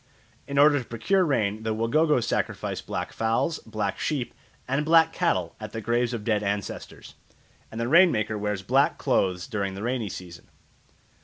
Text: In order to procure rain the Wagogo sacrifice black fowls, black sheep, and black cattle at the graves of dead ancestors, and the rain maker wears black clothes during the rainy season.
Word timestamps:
In 0.47 0.57
order 0.57 0.79
to 0.79 0.85
procure 0.89 1.23
rain 1.23 1.61
the 1.61 1.75
Wagogo 1.75 2.23
sacrifice 2.23 2.81
black 2.81 3.13
fowls, 3.13 3.59
black 3.59 3.99
sheep, 3.99 4.33
and 4.67 4.83
black 4.83 5.13
cattle 5.13 5.55
at 5.59 5.73
the 5.73 5.79
graves 5.79 6.11
of 6.11 6.23
dead 6.23 6.41
ancestors, 6.41 7.13
and 7.71 7.79
the 7.79 7.87
rain 7.87 8.11
maker 8.11 8.35
wears 8.35 8.63
black 8.63 8.97
clothes 8.97 9.45
during 9.45 9.75
the 9.75 9.83
rainy 9.83 10.09
season. 10.09 10.47